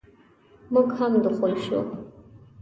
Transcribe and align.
موږ 0.73 0.87
هم 0.97 1.13
دخول 1.23 1.53
شوو. 1.63 1.81